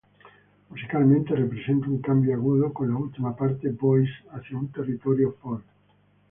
Musicalmente 0.69 1.35
representa 1.35 1.85
un 1.87 2.01
cambio 2.01 2.33
agudo 2.33 2.73
con 2.73 2.89
la 2.89 2.97
última 2.97 3.35
parte 3.35 3.69
"Voices" 3.69 4.11
hacia 4.31 4.57
un 4.57 4.71
territorio 4.71 5.33
folk. 5.39 5.61